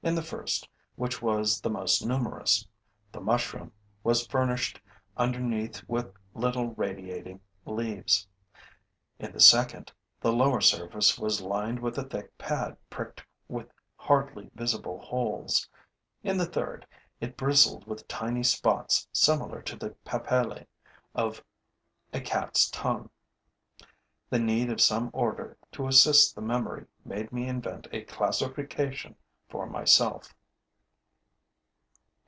[0.00, 2.64] In the first, which was the most numerous,
[3.10, 3.72] the mushroom
[4.04, 4.80] was furnished
[5.16, 8.28] underneath with little radiating leaves.
[9.18, 14.48] In the second, the lower surface was lined with a thick pad pricked with hardly
[14.54, 15.68] visible holes.
[16.22, 16.86] In the third,
[17.20, 20.64] it bristled with tiny spots similar to the papillae
[21.16, 21.32] on
[22.12, 23.10] a cat's tongue.
[24.30, 29.16] The need of some order to assist the memory made me invent a classification
[29.48, 30.34] for myself.